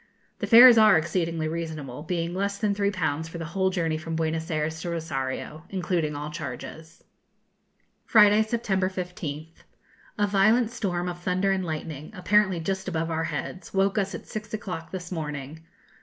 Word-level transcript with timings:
The 0.39 0.47
fares 0.47 0.79
are 0.79 0.97
exceedingly 0.97 1.47
reasonable, 1.47 2.01
being 2.01 2.33
less 2.33 2.57
than 2.57 2.73
3_l_. 2.73 3.27
for 3.29 3.37
the 3.37 3.45
whole 3.45 3.69
journey 3.69 3.99
from 3.99 4.15
Buenos 4.15 4.49
Ayres 4.49 4.81
to 4.81 4.89
Rosario, 4.89 5.65
including 5.69 6.15
all 6.15 6.31
charges. 6.31 7.03
Friday, 8.07 8.41
September 8.41 8.89
15th. 8.89 9.57
A 10.17 10.25
violent 10.25 10.71
storm 10.71 11.07
of 11.07 11.19
thunder 11.19 11.51
and 11.51 11.63
lightning, 11.63 12.09
apparently 12.15 12.59
just 12.59 12.87
above 12.87 13.11
our 13.11 13.25
heads, 13.25 13.75
woke 13.75 13.99
us 13.99 14.15
at 14.15 14.25
six 14.25 14.55
o'clock 14.55 14.89
this 14.89 15.11
morning. 15.11 15.63